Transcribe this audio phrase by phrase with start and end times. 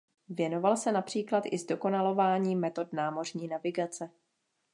[0.29, 4.09] Věnoval se například i zdokonalování metod námořní navigace.